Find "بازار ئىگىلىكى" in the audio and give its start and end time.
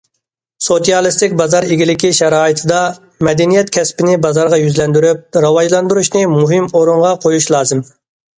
1.41-2.09